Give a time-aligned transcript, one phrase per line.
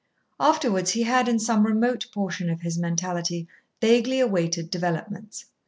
[0.39, 3.47] Afterwards he had, in some remote portion of his mentality,
[3.79, 5.45] vaguely awaited developments.